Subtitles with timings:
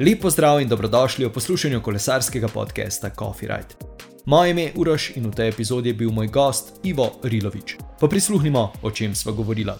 [0.00, 3.74] Lepo zdrav in dobrodošli v poslušanju kolesarskega podcasta Coffee Ride.
[4.24, 7.76] Moje ime je Uroš in v tej epizodi je bil moj gost Ivo Rilovič.
[8.00, 9.76] Pa prisluhnimo, o čem sva govorila.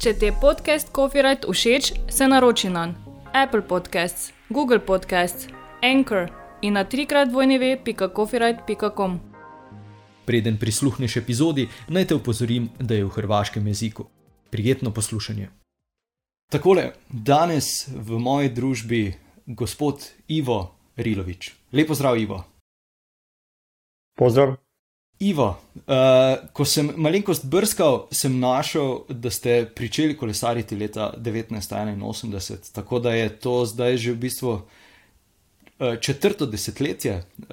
[0.00, 2.94] Če ti je podcast Coffee Ride všeč, se naroči na
[3.34, 5.52] Apple Podcasts, Google Podcasts,
[5.84, 6.32] Anchor
[6.62, 9.20] in na trikrat vojneve.coffeeride.com.
[10.24, 14.08] Preden prisluhneš epizodi, naj te upozorim, da je v hrvaškem jeziku.
[14.50, 15.59] Prijetno poslušanje.
[16.50, 19.14] Takole, danes v moji družbi
[19.46, 21.52] gospod Ivo Rilovič.
[21.70, 22.42] Lepo zdrav, Ivo.
[24.18, 24.56] Pozdrav.
[25.22, 25.46] Ivo,
[25.86, 33.14] uh, ko sem malenkost brskal, sem našel, da ste pričeli kolesariti leta 1981, tako da
[33.14, 34.58] je to zdaj že v bistvu
[36.00, 37.46] četrto desetletje, uh,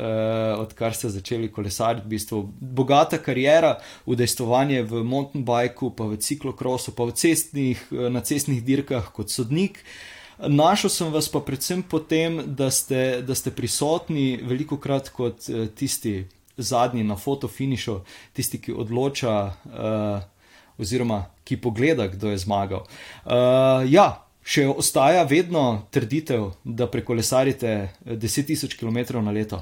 [0.59, 6.91] odkar ste začeli kolesariti, v bistvu bogata karijera, udejstvovanje v mountain bikeu, pa v ciklokrosu,
[6.95, 9.79] pa v cestnih, uh, na cestnih dirkah kot sodnik.
[10.37, 16.27] Našel sem vas pa predvsem potem, da ste, da ste prisotni veliko krat kot tisti
[16.57, 17.99] zadnji na fotofinišu,
[18.34, 19.34] tisti, ki odloča,
[19.65, 20.21] uh,
[20.77, 22.85] oziroma ki pogleda, kdo je zmagal.
[23.26, 29.59] Uh, ja, še ostaja vedno trditev, da prekolesarite 10.000 km na leto.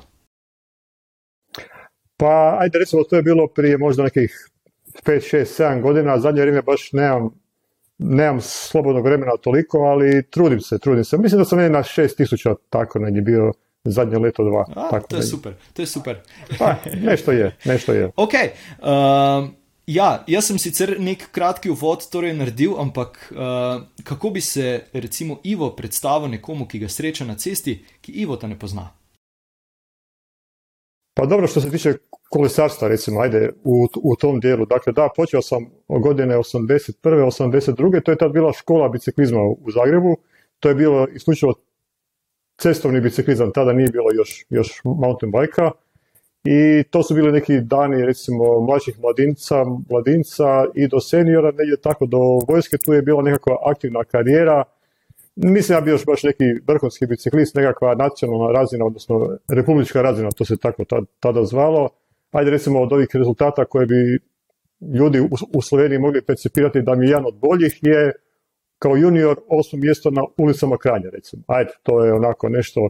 [2.18, 4.36] Pa, ajde, recimo, to je bilo prije možda nekih
[5.06, 7.30] 5, 6, 7 godina, zadnje vrijeme baš nemam,
[7.98, 11.18] nemam slobodnog vremena toliko, ali trudim se, trudim se.
[11.18, 13.52] Mislim da sam na 6000 tako negdje bio
[13.84, 14.66] zadnje leto dva.
[14.76, 16.20] A, tako to je super, to je super.
[16.60, 18.12] Pa, nešto je, nešto je.
[18.26, 18.34] Ok.
[18.34, 24.86] Uh, ja, jaz sem sicer nek kratki uvod torej naredil, ampak uh, kako bi se
[24.94, 28.90] recimo Ivo predstavil nekomu, ki ga sreča na cesti, ki Ivo ta ne pozna?
[31.18, 31.94] Pa dobro, što se tiče
[32.30, 34.66] kolesarstva, recimo, ajde, u, u tom dijelu.
[34.66, 36.94] Dakle, da, počeo sam godine 81.
[37.04, 38.04] 82.
[38.04, 40.18] To je tad bila škola biciklizma u Zagrebu.
[40.60, 41.54] To je bilo isključivo
[42.58, 45.72] cestovni biciklizam, tada nije bilo još, još mountain bajka.
[46.46, 49.56] I to su bili neki dani, recimo, mlađih mladinca,
[49.90, 54.64] mladinca i do seniora, negdje tako do vojske, tu je bila nekakva aktivna karijera.
[55.36, 60.58] Nisam ja bio baš neki vrhunski biciklist, nekakva nacionalna razina, odnosno republička razina, to se
[60.58, 60.84] tako
[61.20, 61.90] tada zvalo.
[62.32, 64.20] Ajde recimo od ovih rezultata koje bi
[64.98, 65.20] ljudi
[65.54, 68.12] u, Sloveniji mogli percipirati da mi je jedan od boljih je
[68.80, 71.44] kao junior osmo mjesto na ulicama Kranja, recimo.
[71.48, 72.90] Ajde, to je onako nešto,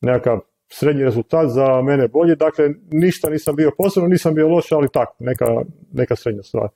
[0.00, 0.40] nekakav
[0.74, 5.16] srednji rezultat za mene bolji, dakle ništa nisam bio posebno, nisam bio loš, ali tako,
[5.18, 5.46] neka,
[5.92, 6.68] neka srednja stvar.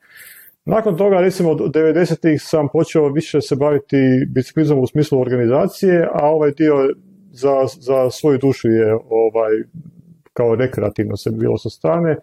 [0.64, 6.26] Nakon toga, recimo, od 90-ih sam počeo više se baviti biciklizmom u smislu organizacije, a
[6.26, 6.74] ovaj dio
[7.32, 9.52] za, za svoju dušu je ovaj,
[10.32, 12.16] kao rekreativno se bilo sa strane.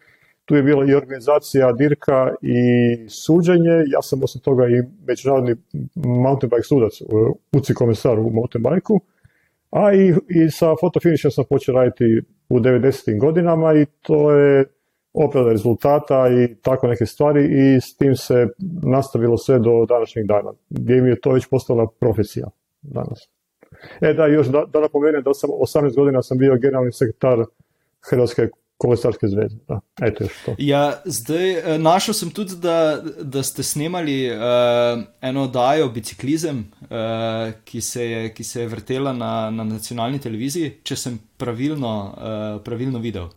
[0.46, 2.56] Tu je bila i organizacija dirka i
[3.10, 3.84] suđenje.
[3.88, 5.56] Ja sam osim toga i međunarodni
[5.96, 6.94] mountain bike sudac,
[7.52, 9.00] UCI komesar u mountain bikeu.
[9.76, 13.20] A i, i sa fotofinišem sam počeo raditi u 90.
[13.20, 14.66] godinama i to je
[15.14, 18.48] oprada rezultata i tako neke stvari i s tim se
[18.84, 22.48] nastavilo sve do današnjeg dana, gdje mi je to već postala profesija
[22.82, 23.30] danas.
[24.02, 27.46] E da, još da, da napomenem da sam 18 godina sam bio generalni sekretar
[28.10, 28.48] Hrvatske
[28.78, 29.56] kolesarske zveze.
[29.68, 29.80] Da.
[30.02, 30.28] Eto.
[30.58, 37.82] Ja, zdaj našel sem tudi, da, da ste snemali uh, eno oddajo biciklizem, uh, ki,
[37.82, 43.00] se je, ki se je vrtela na, na nacionalni televiziji, če sem pravilno, uh, pravilno
[43.00, 43.32] videl.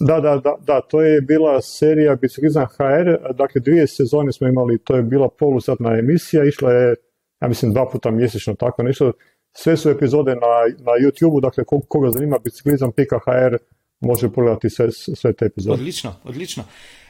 [0.00, 4.78] Da, da, da, da, to je bila serija Biciklizam HR, dakle dvije sezone smo imali,
[4.78, 6.94] to je bila polusatna emisija, išla je,
[7.42, 9.12] ja mislim, dva puta mjesečno, tako nešto.
[9.52, 13.56] Sve su epizode na, na YouTube-u, dakle koga zanima biciklizam.hr,
[14.00, 15.74] može pogledati sve, sve te epizode.
[15.74, 16.64] Odlično, odlično.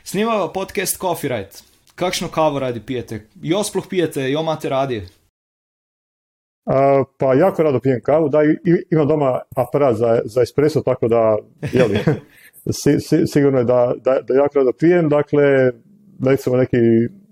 [0.04, 1.50] Snimamo podcast Coffee Ride.
[1.94, 3.26] Kakšno kavo radi pijete?
[3.42, 5.06] Jo sploh pijete, jo imate radi?
[6.64, 8.38] A, pa jako rado pijem kavu, da
[8.92, 11.36] imam doma aparat za, za espresso, tako da,
[11.72, 11.98] jeli,
[12.82, 15.72] si, si, sigurno je da, da, da jako rado pijem, dakle,
[16.26, 16.76] recimo neki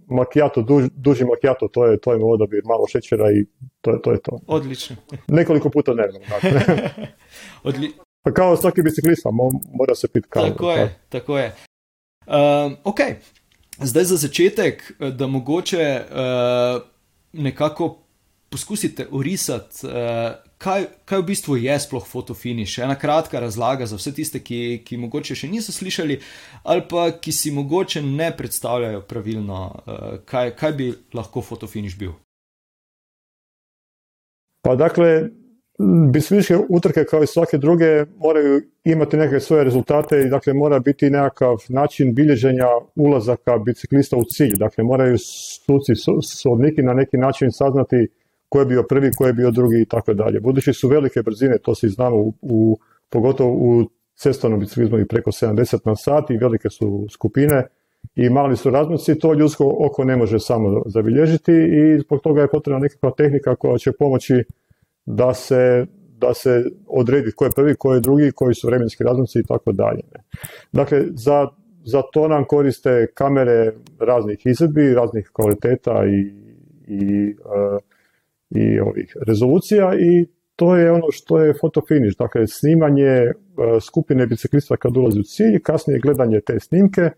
[0.06, 3.44] macchiato, duž, duži macchiato, to je, to je moj odabir, malo šećera i
[3.80, 4.12] to je to.
[4.12, 4.38] Je to.
[4.46, 4.96] Odlično.
[5.28, 6.18] Nekoliko puta dnevno.
[6.28, 6.60] Dakle.
[7.68, 7.92] Odli...
[8.22, 9.30] Pa kao svaki biciklista,
[9.72, 10.48] mora se piti kavu.
[10.48, 11.54] Tako je, tako je.
[12.26, 13.00] Uh, ok,
[13.80, 16.82] zdaj za začetek, da mogoče uh,
[17.32, 17.98] nekako
[18.50, 19.92] poskusite orisati, uh,
[20.58, 22.78] kaj, kaj v bistvu je sploh fotofiniš.
[22.78, 26.20] Ena kratka razlaga za vse tiste, ki, ki mogoče še niso slišali,
[26.64, 32.12] ali pa ki si mogoče ne predstavljajo pravilno, uh, kaj, kaj bi lahko fotofiniš bil.
[34.62, 35.30] Pa dakle,
[36.12, 41.10] biciklističke utrke kao i svake druge moraju imati neke svoje rezultate i dakle mora biti
[41.10, 42.66] nekakav način bilježenja
[42.96, 44.56] ulazaka biciklista u cilj.
[44.58, 45.92] Dakle moraju suci
[46.22, 48.08] sodniki na neki način saznati
[48.48, 50.40] ko je bio prvi, ko je bio drugi i tako dalje.
[50.40, 52.78] Budući su velike brzine, to se znamo, u,
[53.10, 53.84] pogotovo u
[54.14, 57.66] cestovnom biciklizmu i preko 70 na sat i velike su skupine
[58.14, 62.50] i mali su razmaci, to ljudsko oko ne može samo zabilježiti i zbog toga je
[62.50, 64.44] potrebna nekakva tehnika koja će pomoći
[65.08, 65.86] da se,
[66.18, 69.72] da se odredi ko je prvi, ko je drugi, koji su vremenski razmaci i tako
[69.72, 70.02] dalje.
[70.72, 71.48] Dakle, za,
[71.84, 76.20] za to nam koriste kamere raznih izvedbi, raznih kvaliteta i,
[76.86, 77.78] i, uh,
[78.50, 80.26] i ovih rezolucija i
[80.56, 85.60] to je ono što je fotofinish, dakle snimanje uh, skupine biciklista kad ulazi u cilj,
[85.62, 87.10] kasnije gledanje te snimke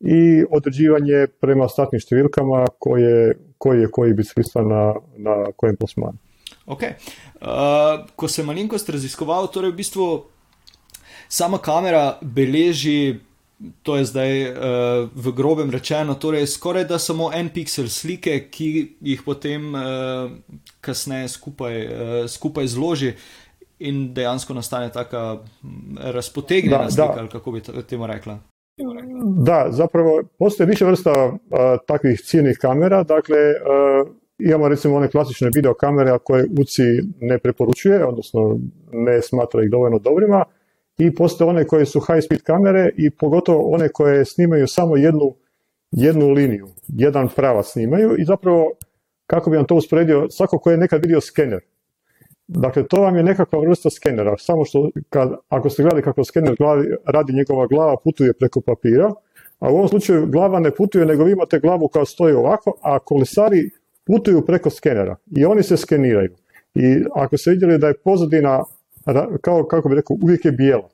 [0.00, 6.23] i određivanje prema statnim številkama koje, koji je koji biciklista na, na kojem plasmanu.
[6.66, 6.82] Ok.
[6.82, 10.06] Uh, ko sem malenkost raziskoval, torej v bistvu
[11.28, 13.20] sama kamera beleži,
[13.82, 14.56] to je zdaj uh,
[15.14, 20.32] v grobem rečeno, torej skoraj da samo en pixel slike, ki jih potem uh,
[20.80, 23.14] kasneje skupaj, uh, skupaj zloži
[23.84, 25.38] in dejansko nastane taka
[26.00, 28.38] razpotegnjena slika, ali kako bi temu rekla.
[29.46, 31.38] Da, zapravo postoje više vrsta uh,
[31.86, 34.08] takvih ciljnih kamera, dakle uh,
[34.38, 38.58] imamo recimo one klasične video kamere koje UCI ne preporučuje, odnosno
[38.92, 40.44] ne smatra ih dovoljno dobrima.
[40.98, 45.34] I postoje one koje su high speed kamere i pogotovo one koje snimaju samo jednu,
[45.90, 48.70] jednu liniju, jedan pravac snimaju i zapravo
[49.26, 51.60] kako bi vam to usporedio, svako ko je nekad vidio skener,
[52.46, 56.56] Dakle, to vam je nekakva vrsta skenera, samo što kad, ako ste gledali kako skener
[56.56, 59.12] glavi, radi njegova glava, putuje preko papira,
[59.58, 62.98] a u ovom slučaju glava ne putuje, nego vi imate glavu koja stoji ovako, a
[62.98, 63.70] kolesari
[64.06, 66.34] putuju preko skenera i oni se skeniraju.
[66.74, 68.62] I ako ste vidjeli da je pozadina,
[69.40, 70.88] kao kako bi rekao, uvijek je bijela,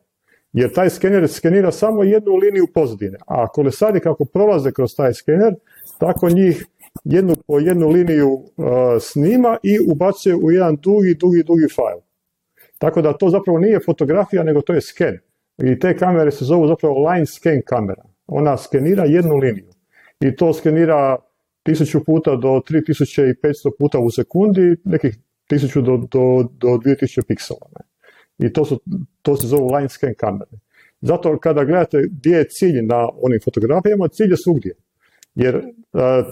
[0.52, 5.54] jer taj skener skenira samo jednu liniju pozadine, a kolesari kako prolaze kroz taj skener,
[5.98, 6.66] tako njih
[7.04, 8.44] jednu po jednu liniju uh,
[9.00, 12.02] snima i ubacuje u jedan dugi, dugi, dugi file.
[12.78, 15.18] Tako da to zapravo nije fotografija, nego to je sken.
[15.62, 18.02] I te kamere se zovu zapravo line scan kamera.
[18.26, 19.70] Ona skenira jednu liniju.
[20.20, 21.16] I to skenira
[21.68, 25.18] 1000 puta do 3500 puta u sekundi, nekih
[25.50, 27.66] 1000 do, do, do 2000 piksela.
[27.78, 27.90] Ne?
[28.46, 28.80] I to, su,
[29.22, 30.50] to se zovu line scan kamere.
[31.00, 34.74] Zato kada gledate gdje je cilj na onim fotografijama, cilj je svugdje.
[35.34, 35.62] Jer uh,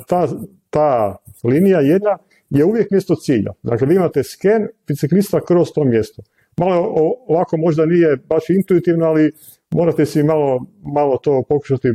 [0.08, 0.28] ta,
[0.70, 2.18] ta linija jedna
[2.50, 3.52] je uvijek mjesto cilja.
[3.62, 6.22] Dakle, vi imate sken biciklista kroz to mjesto.
[6.56, 6.94] Malo
[7.26, 9.32] ovako možda nije baš intuitivno, ali
[9.70, 11.88] morate si malo, malo to pokušati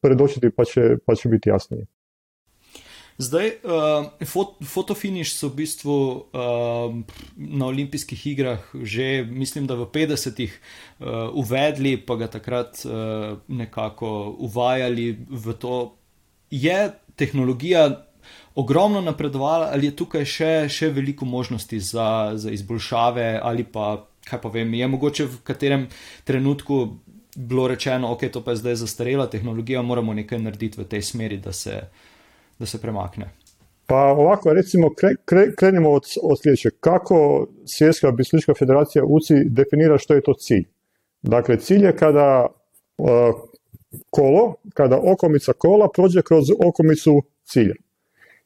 [0.00, 1.86] predočiti pa će, pa će biti jasnije.
[3.20, 5.96] Zdaj, uh, fot, fotofiniš so v bistvu
[6.32, 6.94] uh,
[7.36, 14.36] na olimpijskih igrah že, mislim, da v 50-ih uh, uvedli, pa ga takrat uh, nekako
[14.40, 15.96] uvajali v to.
[16.50, 18.08] Je tehnologija
[18.54, 24.40] ogromno napredovala, ali je tukaj še, še veliko možnosti za, za izboljšave, ali pa kaj
[24.40, 25.88] pa vem, je mogoče v katerem
[26.24, 26.98] trenutku
[27.36, 31.38] bilo rečeno, ok, to pa je zdaj zastarela tehnologija, moramo nekaj narediti v tej smeri,
[31.38, 31.80] da se,
[32.60, 33.30] da se premakne.
[33.86, 36.72] Pa ovako, recimo, kre, kre, krenimo od, od sljedećeg.
[36.80, 40.64] Kako Svjetska biciklistička federacija UCI definira što je to cilj?
[41.22, 42.46] Dakle, cilj je kada
[42.98, 43.08] uh,
[44.10, 47.74] kolo, kada okomica kola prođe kroz okomicu cilja.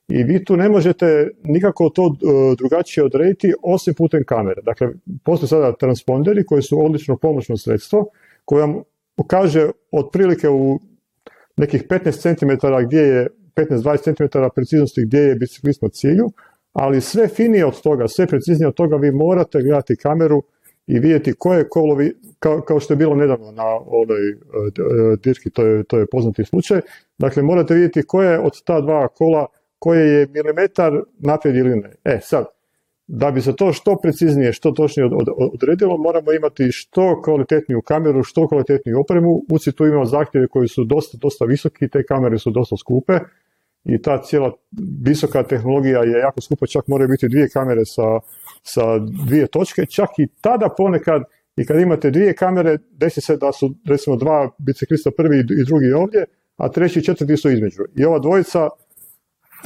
[0.08, 2.16] I vi tu ne možete nikako to uh,
[2.58, 4.62] drugačije odrediti osim putem kamere.
[4.62, 4.88] Dakle,
[5.24, 8.06] postoje sada transponderi koji su odlično pomoćno sredstvo
[8.44, 8.82] koje vam
[9.16, 10.80] pokaže otprilike u
[11.56, 16.30] nekih 15 cm gdje je 15-20 cm preciznosti gdje je biciklist na cilju,
[16.72, 20.42] ali sve finije od toga, sve preciznije od toga vi morate gledati kameru
[20.86, 24.36] i vidjeti koje kolovi, kao, kao što je bilo nedavno na ovoj e,
[25.24, 26.80] dirki, to je, to je poznati slučaj,
[27.18, 29.46] dakle morate vidjeti koje od ta dva kola
[29.78, 31.92] koje je milimetar naprijed ili ne.
[32.04, 32.44] E sad,
[33.06, 35.10] da bi se to što preciznije, što točnije
[35.52, 39.42] odredilo, moramo imati što kvalitetniju kameru, što kvalitetniju opremu.
[39.50, 43.18] UCI tu imamo zahtjeve koji su dosta, dosta visoki, te kamere su dosta skupe
[43.84, 44.52] i ta cijela
[45.02, 48.20] visoka tehnologija je jako skupa, čak moraju biti dvije kamere sa,
[48.62, 51.22] sa dvije točke, čak i tada ponekad
[51.56, 55.92] i kad imate dvije kamere, desi se da su recimo dva biciklista prvi i drugi
[55.92, 56.24] ovdje,
[56.56, 57.82] a treći i četvrti su između.
[57.96, 58.68] I ova dvojica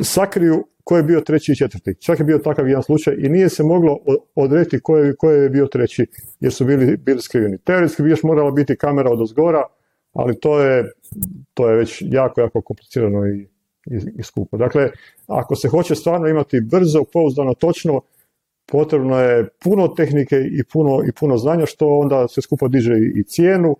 [0.02, 1.94] sakriju ko je bio treći i četvrti.
[1.94, 3.98] Čak je bio takav jedan slučaj i nije se moglo
[4.34, 6.06] odrediti ko je, ko je bio treći
[6.40, 7.58] jer su bili, bili skriveni.
[7.58, 9.62] Teoretski bi još morala biti kamera od ozgora,
[10.12, 10.92] ali to je,
[11.54, 13.48] to je već jako, jako komplicirano i,
[14.18, 14.57] i, skupo.
[14.57, 14.90] Dakle,
[15.26, 18.00] ako se hoće stvarno imati brzo, pouzdano, točno,
[18.66, 23.25] potrebno je puno tehnike i puno, i puno znanja, što onda se skupo diže i
[23.25, 23.76] cijenu,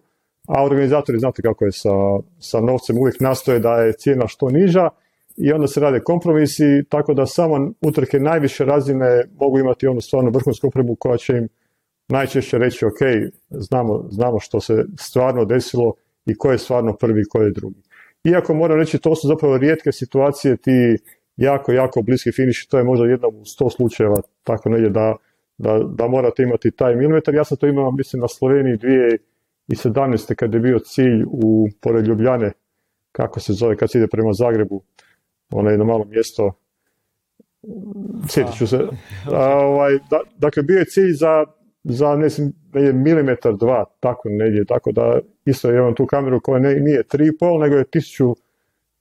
[0.49, 1.95] a organizatori znate kako je sa,
[2.39, 4.89] sa novcem, uvijek nastoje da je cijena što niža,
[5.37, 10.31] i onda se rade kompromisi, tako da samo utrke najviše razine mogu imati onu stvarno
[10.31, 11.49] vrhunsku opremu koja će im
[12.09, 15.95] najčešće reći ok, znamo, znamo što se stvarno desilo
[16.27, 17.83] i ko je stvarno prvi, ko je drugi.
[18.25, 20.97] Iako moram reći, to su zapravo rijetke situacije, ti
[21.37, 25.17] jako, jako bliski finiši, to je možda jedna u sto slučajeva, tako negdje da,
[25.59, 27.35] da, da morate imati taj milimetar.
[27.35, 28.79] Ja sam to imao, mislim, na Sloveniji
[29.69, 30.35] 2017.
[30.35, 32.53] kad je bio cilj u pored Ljubljane,
[33.13, 34.83] kako se zove, kad se ide prema Zagrebu,
[35.53, 36.53] ono jedno malo mjesto,
[38.29, 38.79] sjetit ću se.
[39.33, 41.45] ovaj, da, dakle, bio je cilj za,
[41.85, 42.53] za ne znam,
[42.95, 47.77] milimetar, dva, tako negdje, tako da isto imam tu kameru koja ne, nije 3,5, nego
[47.77, 48.35] je 1000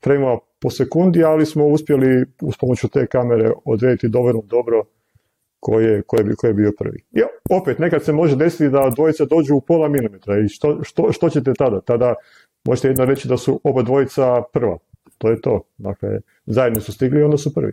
[0.04, 4.84] frame po sekundi, ali smo uspjeli uz pomoću te kamere odrediti dovoljno dobro
[5.60, 7.04] ko je, ko je, je bio prvi.
[7.12, 11.12] I opet, nekad se može desiti da dvojica dođu u pola milimetra i što, što,
[11.12, 11.82] što ćete tada?
[11.82, 12.16] Tada
[12.66, 14.78] možete jedno reći da su oba dvojica prva.
[15.18, 15.62] To je to.
[15.78, 16.10] Dakle,
[16.46, 17.72] zajedno su stigli i onda su prvi.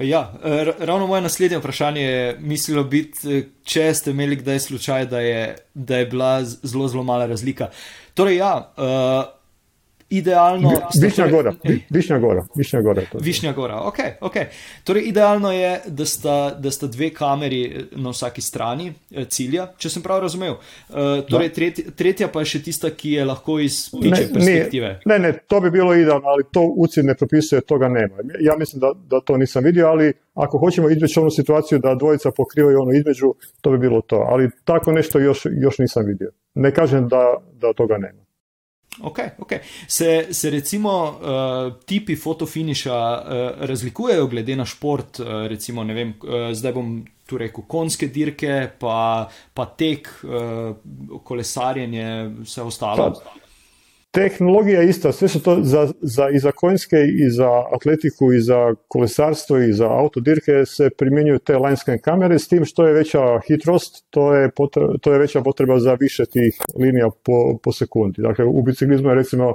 [0.00, 0.32] Ja,
[0.78, 5.96] ravno moje naslednje vprašanje je mislilo biti, če ste imeli kdaj slučaj, da je, da
[5.96, 7.70] je bila zelo, zelo mala razlika.
[8.14, 9.37] Torej, ja, uh,
[10.10, 10.72] idealno.
[11.02, 11.54] Višnja gora,
[11.90, 13.02] Višnja gora, Višnja gora.
[13.20, 14.34] Višnja gora, ok, ok.
[14.84, 19.90] Torej, idealno je, da sta, da sta dve kameri na vsaki strani eh, cilja, če
[19.90, 20.56] sem prav razumel.
[20.88, 20.96] Uh,
[21.28, 24.94] torej, tretja, tretja pa je še tista, ki je lahko iz ptiče perspektive.
[25.06, 28.24] Ne, ne, to bi bilo idealno, ali to UCI ne propisuje, toga nema.
[28.40, 32.30] Ja mislim da, da to nisam vidio, ali ako hoćemo izbjeći onu situaciju da dvojica
[32.36, 34.24] pokrivaju ono između, to bi bilo to.
[34.28, 36.30] Ali tako nešto još, još nisam vidio.
[36.54, 38.27] Ne kažem da, da toga nema.
[39.02, 39.52] Ok, ok.
[39.86, 46.14] Se, se recimo uh, tipi fotofiniša uh, razlikujejo glede na šport, uh, recimo, ne vem,
[46.22, 46.96] uh, zdaj bom
[47.28, 52.08] tu rekel konske dirke, pa, pa tek, uh, kolesarjenje,
[52.42, 53.12] vse ostalo.
[53.12, 53.47] Pa,
[54.10, 58.40] Tehnologija je ista, sve su to za, za, i za konjske, i za atletiku, i
[58.40, 63.40] za kolesarstvo, i za autodirke se primjenjuju te lanjske kamere, s tim što je veća
[63.48, 68.22] hitrost, to je, potreba, to je veća potreba za više tih linija po, po sekundi.
[68.22, 69.54] Dakle, u biciklizmu je recimo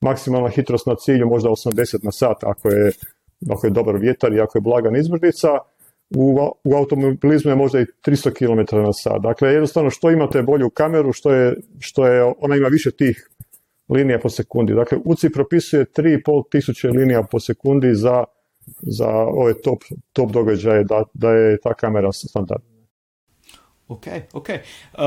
[0.00, 2.92] maksimalna hitrost na cilju možda 80 na sat ako je,
[3.50, 5.48] ako je dobar vjetar i ako je blagan izbrdica,
[6.16, 9.22] u, u automobilizmu je možda i 300 km na sat.
[9.22, 13.28] Dakle, jednostavno što imate bolju kameru, što je, što je, ona ima više tih
[13.88, 14.74] linija po sekundi.
[14.74, 18.24] Dakle, UCI propisuje 3,5 tisuće linija po sekundi za,
[18.80, 19.78] za ove top,
[20.12, 22.78] top događaje, da, da je ta kamera standardna.
[23.88, 24.48] Ok, ok.
[24.48, 25.00] Uh,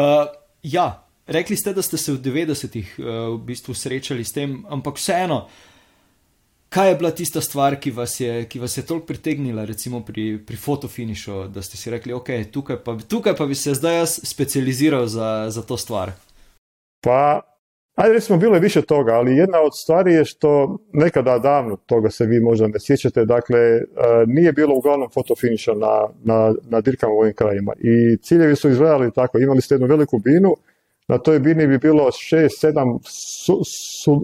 [0.64, 4.98] ja, rekli ste, da ste se v 90-ih uh, v bistvu srečali s tem, ampak
[4.98, 5.48] vseeno,
[6.70, 10.40] kaj je bila tista stvar, ki vas je, ki vas je toliko pritegnila, recimo pri,
[10.46, 14.20] pri fotofinišu, da ste si rekli, ok, tukaj pa, tukaj pa bi se zdaj jaz
[14.24, 16.12] specializiral za, za to stvar?
[17.02, 17.51] Pa
[17.96, 22.10] Ajde, recimo, bilo je više toga, ali jedna od stvari je što nekada davno, toga
[22.10, 23.82] se vi možda ne sjećate, dakle, e,
[24.28, 27.74] nije bilo uglavnom fotofiniša na, na, na dirkama u ovim krajima.
[27.80, 30.56] I ciljevi su izgledali tako, imali ste jednu veliku binu,
[31.08, 33.00] na toj bini bi bilo šest, sedam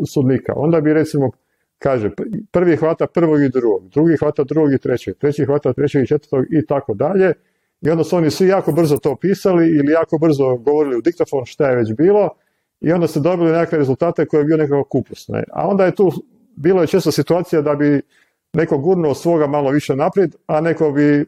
[0.08, 0.54] sudnika.
[0.56, 1.32] Onda bi recimo,
[1.80, 2.10] kaže,
[2.52, 6.46] prvi hvata prvog i drugog, drugi hvata drugog i trećeg, treći hvata trećeg i četvrtog
[6.50, 7.34] i tako dalje.
[7.82, 11.46] I onda su oni svi jako brzo to pisali ili jako brzo govorili u diktafon
[11.46, 12.30] šta je već bilo
[12.82, 15.28] i onda ste dobili nekakve rezultate koje je bio nekako kupus.
[15.28, 15.44] Ne?
[15.54, 16.12] A onda je tu
[16.58, 18.02] bilo je često situacija da bi
[18.54, 21.26] neko gurnuo svoga malo više naprijed, a neko bi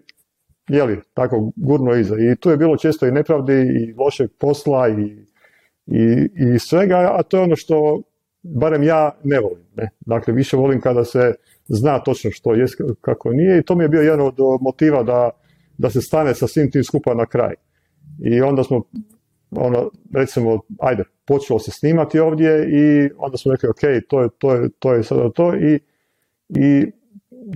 [0.67, 2.15] jeli, tako gurno iza.
[2.19, 5.25] I tu je bilo često i nepravdi i lošeg posla i,
[5.85, 8.01] i, i svega, a to je ono što
[8.43, 9.65] barem ja ne volim.
[9.75, 9.89] Ne?
[9.99, 11.33] Dakle, više volim kada se
[11.67, 12.65] zna točno što je,
[13.01, 15.29] kako nije i to mi je bio jedan od motiva da,
[15.77, 17.53] da se stane sa svim tim skupa na kraj.
[18.23, 18.83] I onda smo
[19.51, 24.53] ono, recimo, ajde, počelo se snimati ovdje i onda smo rekli, ok, to je, to
[24.53, 25.79] je, to je sada to i,
[26.49, 26.91] i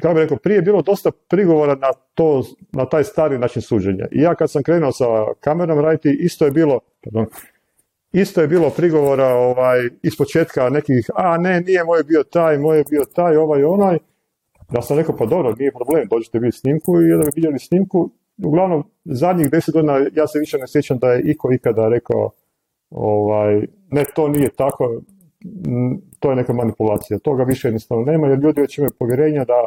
[0.02, 4.08] kako bih rekao, prije je bilo dosta prigovora na, to, na taj stari način suđenja.
[4.12, 5.06] I ja kad sam krenuo sa
[5.40, 7.26] kamerom raditi, isto je bilo, pardon,
[8.14, 12.78] isto je bilo prigovora ovaj, iz početka nekih, a ne, nije moj bio taj, moj
[12.78, 13.98] je bio taj, ovaj, onaj.
[14.74, 18.84] Ja sam rekao, pa dobro, nije problem, dođete vidjeti snimku i jedan vidjeli snimku uglavnom,
[19.06, 22.30] zadnjih deset godina ja se više ne sjećam da je iko ikada rekao
[22.90, 23.62] ovaj,
[23.92, 25.02] ne, to nije tako,
[26.20, 27.20] to je neka manipulacija.
[27.20, 29.66] Toga više jednostavno nema, jer ljudi već imaju povjerenja da,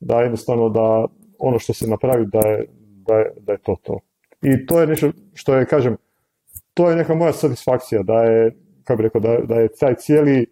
[0.00, 1.06] da jednostavno da
[1.38, 2.66] ono što se napravi da je,
[3.06, 3.98] da je, da je to to.
[4.42, 5.96] I to je nešto što je, kažem,
[6.74, 10.46] to je neka moja satisfakcija, da je, kako bi rekao, da, da je taj cijeli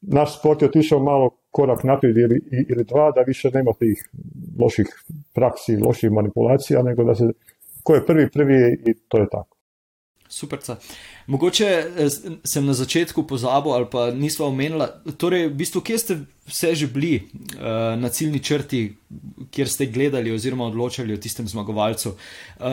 [0.00, 4.08] naš sport je otišao malo korak naprijed ili, ili dva, da više nema tih
[4.60, 4.86] loših
[5.34, 7.24] praksi, loših manipulacija, nego da se,
[7.82, 9.58] ko je prvi, prvi i to je tako.
[10.28, 10.58] Super.
[11.26, 12.08] Mogoče eh,
[12.44, 16.16] sem na začetku pozabil ali pa nisva omenila, torej, v bistvu, kje ste
[16.48, 18.96] vse že bili uh, na ciljni črti,
[19.50, 22.08] kjer ste gledali oziroma odločali o tistem zmagovalcu.
[22.08, 22.64] Uh,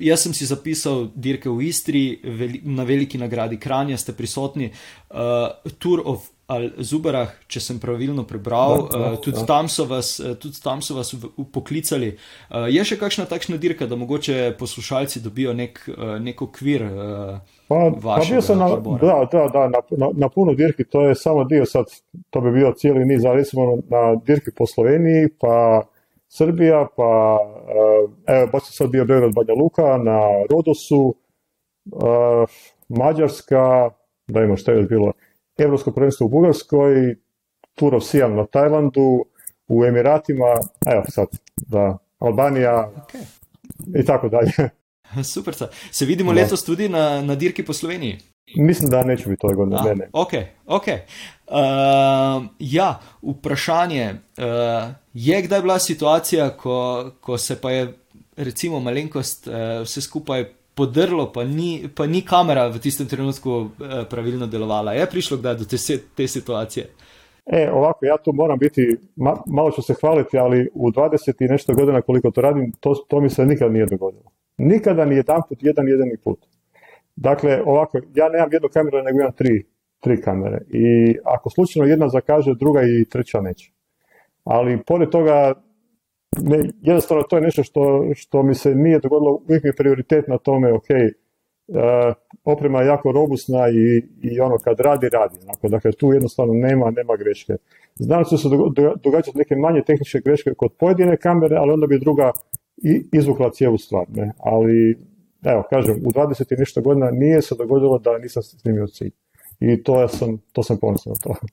[0.00, 4.70] jaz sem si zapisal dirke v Istri, veli, na veliki nagradi Kranja ste prisotni,
[5.10, 9.44] uh, Tour of ali Zubarah, če sem pravilno prebral, da, da, uh, tudi, da.
[9.50, 11.12] Tam vas, tudi tam so vas
[11.52, 12.14] poklicali.
[12.48, 16.86] Uh, je še kakšna takšna dirka, da mogoče poslušalci dobijo nek, uh, nek okvir?
[17.68, 21.18] Pa, pa bil sem na, da, da, da, na, na, na puno dirki, to je
[21.20, 21.92] samo dio sad,
[22.32, 25.84] to bi bio cijeli niz, ali recimo na dirki po Sloveniji, pa
[26.32, 27.10] Srbija, pa
[28.24, 31.14] evo, baš sam sad bio Beograd Banja Luka, na Rodosu,
[32.88, 33.90] Mađarska,
[34.28, 35.12] da ima što je bilo,
[35.58, 37.16] Europsko prvenstvo u Bugarskoj,
[37.74, 39.24] Tour of Siam na Tajlandu,
[39.68, 40.46] u Emiratima,
[40.86, 43.24] evo sad, da, Albanija okay.
[44.00, 44.52] i tako dalje.
[45.34, 45.54] Super,
[45.90, 46.40] se vidimo da.
[46.40, 48.18] letos tudi na, na dirki po Sloveniji.
[48.56, 49.80] Mislim, da neće biti ove godine.
[49.84, 50.08] Ne, ne.
[50.12, 50.32] Ok,
[50.66, 50.84] ok.
[50.86, 51.56] Uh,
[52.58, 54.14] ja, vprašanje.
[54.38, 54.44] Uh,
[55.14, 57.92] je kdaj bila situacija, ko, ko se pa je,
[58.36, 60.44] recimo, malenkost uh, vse skupaj
[60.78, 64.94] podrlo, pa ni, pa ni kamera v tistem trenutku eh, pravilno delovala.
[64.94, 65.76] Je prišlo kdaj do te,
[66.16, 66.86] te situacije?
[67.46, 68.84] E, ovako, ja tu moram biti,
[69.16, 72.94] ma, malo ću se hvaliti, ali u 20 i nešto godina koliko to radim, to,
[73.08, 74.30] to mi se nikad nije dogodilo.
[74.58, 76.38] Nikada ni jedan put, jedan jedini put.
[77.16, 79.64] Dakle, ovako, ja nemam jednu kameru, nego imam tri,
[80.00, 80.60] tri kamere.
[80.70, 83.72] I ako slučajno jedna zakaže, druga i treća neće.
[84.44, 85.54] Ali pored toga,
[86.36, 90.38] ne, jednostavno to je nešto što, što mi se nije dogodilo, uvijek je prioritet na
[90.38, 90.84] tome, ok,
[91.68, 91.78] uh,
[92.44, 95.36] oprema je jako robustna i, i ono kad radi, radi.
[95.46, 97.52] Dakle, dakle, tu jednostavno nema, nema greške.
[97.94, 98.48] Znam da se
[99.02, 102.32] događati neke manje tehničke greške kod pojedine kamere, ali onda bi druga
[102.76, 104.06] i izvukla cijelu stvar.
[104.08, 104.32] Ne?
[104.38, 104.98] Ali,
[105.44, 109.10] evo, kažem, u 20 i nešto godina nije se dogodilo da nisam snimio cilj.
[109.60, 111.46] I to, ja sam, to sam ponosan na to.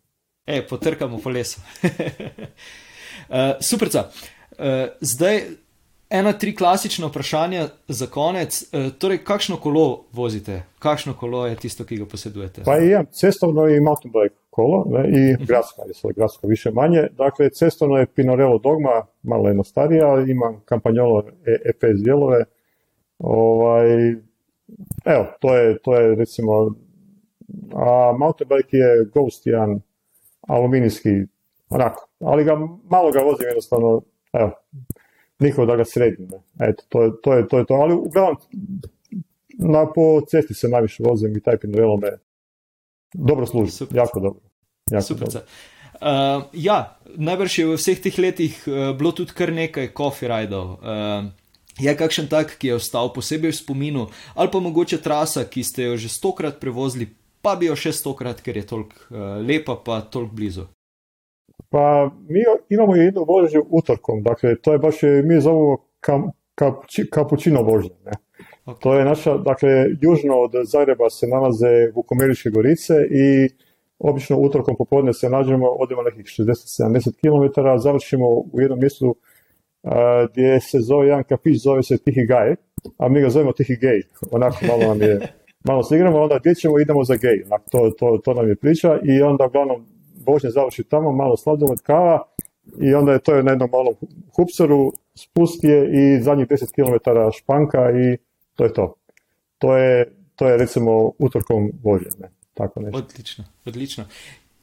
[0.46, 1.62] E, potrkamo po lesu.
[3.30, 4.35] uh, superca, Uh,
[5.02, 5.42] zdaj,
[6.10, 8.64] ena tri klasična vprašanja za konec.
[8.64, 10.64] Uh, torej, kakšno kolo vozite?
[10.80, 12.64] Kakšno kolo je tisto, ki ga posedujete?
[12.66, 15.46] Pa imam cestovno i mountain bike kolo ne, i mhm.
[15.46, 17.08] gradska, je gradska više manje.
[17.18, 22.44] Dakle, cestovno je Pinarello Dogma, malo jedno starija, imam kampanjolo EPS dijelove.
[23.20, 24.12] Ovaj,
[25.06, 26.72] evo, to je, to je recimo,
[27.76, 29.82] a mountain bike je Ghost jedan
[30.48, 31.10] aluminijski,
[31.70, 34.02] onako, ali ga, malo ga vozim jednostavno
[34.40, 34.52] evo,
[35.40, 36.28] niko da ga sredi.
[36.60, 37.74] Eto, to je, to je, to je to.
[37.74, 38.38] Ali uglavnom,
[39.58, 42.18] na, po cesti se najviše vozim i taj Pinarello me
[43.14, 43.98] dobro služi, Super.
[43.98, 44.42] jako dobro.
[44.92, 45.28] Jako Super.
[45.28, 45.42] Dobro.
[46.02, 50.76] Uh, ja, najbrž je v vseh teh letih uh, bilo tudi kar nekaj coffee rajdov.
[50.84, 51.32] Uh,
[51.80, 55.92] je kakšen tak, ki je ostal posebej v spominu, ali pa mogoče trasa, ki ste
[55.92, 57.08] jo že stokrat prevozili,
[57.42, 60.68] pa bi jo še stokrat, ker je toliko uh, lepa, pa toliko blizu.
[61.70, 62.40] Pa mi
[62.70, 66.32] imamo jednu vožnju utorkom, dakle to je baš, mi zovemo kam,
[67.12, 67.96] kapućino vožnje.
[68.06, 68.12] Ne?
[68.66, 68.80] Okay.
[68.80, 69.70] To je naša, dakle
[70.02, 73.50] južno od Zagreba se nalaze Vukomeričke gorice i
[74.00, 79.16] obično utorkom popodne se nađemo, odemo nekih 60-70 km, završimo u jednom mjestu
[79.84, 82.56] a, gdje se zove jedan kafić, zove se Tihi Gaj,
[82.98, 85.20] a mi ga zovemo Tihi Gej, onako malo nam je,
[85.70, 89.00] malo se igramo, onda gdje ćemo, idemo za gej, to, to, to nam je priča
[89.04, 89.86] i onda uglavnom
[90.28, 92.24] vožnje završi tamo, malo sladoled, kava
[92.82, 93.94] i onda je to je na jednom malom
[94.36, 98.18] hupseru, spust je i zadnjih 10 km španka i
[98.56, 98.96] to je to.
[99.58, 102.10] To je, to je recimo utorkom vožnje.
[102.20, 102.32] Ne?
[102.54, 102.98] Tako nešto.
[102.98, 104.06] Odlično, odlično.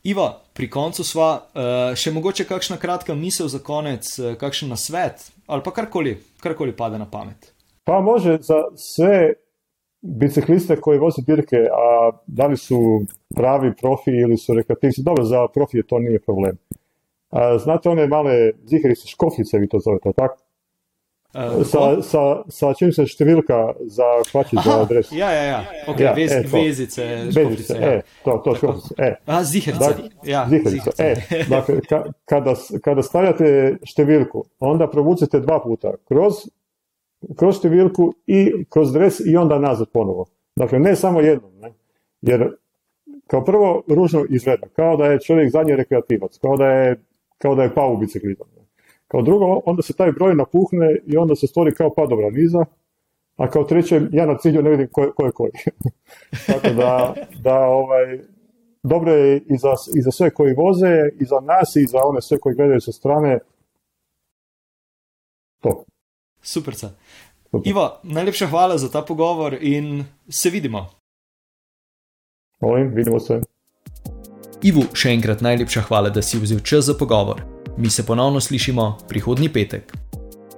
[0.02, 5.30] Iva, pri koncu sva, uh, še mogoče kakšna kratka misel za konec, uh, kakšen nasvet
[5.46, 7.52] ali pa karkoli, karkoli pade na pamet.
[7.84, 9.34] Pa može za sve
[10.02, 15.48] bicikliste koji voze dirke, a da li su pravi profi ili su rekreativci, dobro, za
[15.54, 16.58] profije to nije problem.
[17.30, 20.36] A, znate one male ziharice, škofljice vi to zovete, tako?
[21.34, 23.56] Uh, sa, sa, sa čim se številka
[23.88, 25.12] za kvačić za adres.
[25.16, 25.60] Ja, ja, ja.
[25.88, 27.92] Ok, ja, vez, e, vezice, vezice, ja.
[27.92, 29.08] e, to, to, škofljice, e.
[29.24, 30.42] A, ziharice, dakle, ja.
[30.98, 31.46] E.
[31.48, 32.52] Dakle, ka, kada,
[32.84, 33.48] kada stavljate
[33.88, 36.42] številku, onda provucite dva puta kroz
[37.36, 40.26] kroz številku i kroz dres i onda nazad ponovo.
[40.56, 41.72] Dakle, ne samo jednom, ne?
[42.22, 42.50] jer
[43.26, 46.96] kao prvo ružno izgleda, kao da je čovjek zadnji rekreativac, kao da je,
[47.38, 48.46] kao da je pao u biciklizam.
[49.08, 52.64] Kao drugo, onda se taj broj napuhne i onda se stvori kao padobra niza,
[53.36, 55.52] a kao treće, ja na cilju ne vidim ko, ko je koji.
[56.46, 58.20] Tako da, da ovaj,
[58.82, 62.22] dobro je i za, i za sve koji voze, i za nas, i za one
[62.22, 63.38] sve koji gledaju sa strane,
[65.60, 65.84] to.
[66.42, 66.74] Super.
[67.64, 70.90] Ivo, najlepša hvala za ta pogovor in se vidimo.
[72.60, 73.40] Molim, vidimo se.
[74.62, 77.42] Ivo, še enkrat najlepša hvala, da si vzel čas za pogovor.
[77.76, 79.92] Mi se ponovno slišimo prihodnji petek.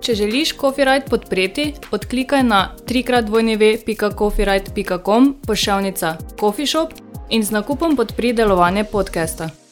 [0.04, 6.88] Če želiš Copyright podpreti, odklikaj na www.copyright.com pošiljka Coffee Shop
[7.30, 9.63] in z nakupom podpri delovanje podcasta.